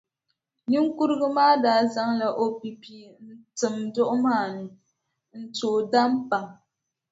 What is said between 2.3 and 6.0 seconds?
o pipia n-tim daduɣu maa ni n- tooi